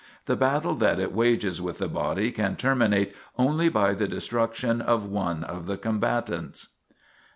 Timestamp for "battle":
0.35-0.73